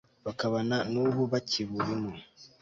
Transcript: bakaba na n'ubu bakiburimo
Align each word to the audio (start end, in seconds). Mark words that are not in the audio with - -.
bakaba 0.25 0.57
na 0.69 0.77
n'ubu 0.91 1.23
bakiburimo 1.31 2.11